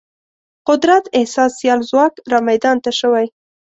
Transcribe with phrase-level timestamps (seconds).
[0.67, 3.25] قدرت احساس سیال ځواک رامیدان ته شوی.